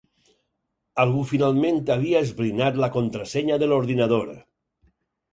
[1.01, 4.33] Algú finalment havia esbrinat la contrasenya de l'ordinador.